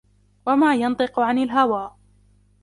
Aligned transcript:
وَمَا 0.45 0.75
يَنطِقُ 0.75 1.19
عَنِ 1.19 1.37
الْهَوَى 1.37 1.91